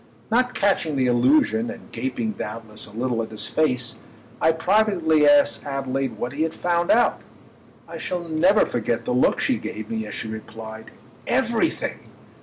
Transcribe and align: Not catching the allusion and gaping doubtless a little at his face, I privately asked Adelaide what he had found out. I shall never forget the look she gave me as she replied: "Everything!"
Not 0.31 0.55
catching 0.55 0.95
the 0.95 1.05
allusion 1.05 1.69
and 1.69 1.91
gaping 1.91 2.31
doubtless 2.31 2.87
a 2.87 2.91
little 2.91 3.21
at 3.21 3.29
his 3.29 3.45
face, 3.45 3.99
I 4.41 4.51
privately 4.51 5.29
asked 5.29 5.63
Adelaide 5.63 6.17
what 6.17 6.33
he 6.33 6.41
had 6.41 6.55
found 6.55 6.89
out. 6.89 7.21
I 7.87 7.99
shall 7.99 8.21
never 8.27 8.65
forget 8.65 9.05
the 9.05 9.13
look 9.13 9.39
she 9.39 9.57
gave 9.59 9.91
me 9.91 10.07
as 10.07 10.15
she 10.15 10.27
replied: 10.27 10.89
"Everything!" 11.27 11.99